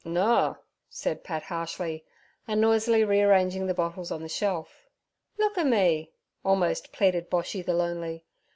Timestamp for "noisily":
2.59-3.03